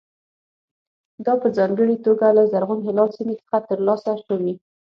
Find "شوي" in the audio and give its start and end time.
4.25-4.53